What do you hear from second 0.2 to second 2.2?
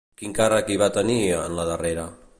Quin càrrec hi va tenir, en la darrera?